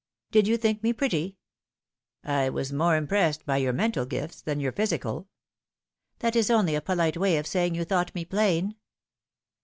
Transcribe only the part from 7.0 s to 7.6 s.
way of